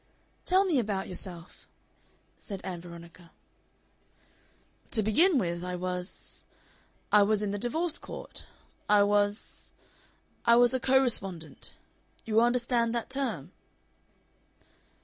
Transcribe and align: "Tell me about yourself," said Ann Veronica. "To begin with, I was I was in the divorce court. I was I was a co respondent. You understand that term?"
"Tell 0.45 0.65
me 0.65 0.79
about 0.79 1.07
yourself," 1.07 1.67
said 2.35 2.59
Ann 2.63 2.81
Veronica. 2.81 3.29
"To 4.89 5.03
begin 5.03 5.37
with, 5.37 5.63
I 5.63 5.75
was 5.75 6.43
I 7.11 7.21
was 7.21 7.43
in 7.43 7.51
the 7.51 7.59
divorce 7.59 7.99
court. 7.99 8.43
I 8.89 9.03
was 9.03 9.73
I 10.43 10.55
was 10.55 10.73
a 10.73 10.79
co 10.79 10.97
respondent. 10.99 11.75
You 12.25 12.41
understand 12.41 12.95
that 12.95 13.11
term?" 13.11 13.51